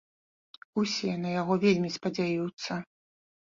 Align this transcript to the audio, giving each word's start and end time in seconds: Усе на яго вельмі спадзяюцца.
Усе 0.83 1.11
на 1.25 1.29
яго 1.41 1.57
вельмі 1.67 1.93
спадзяюцца. 1.97 2.81